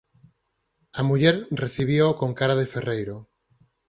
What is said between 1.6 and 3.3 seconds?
recibíao con cara de ferreiro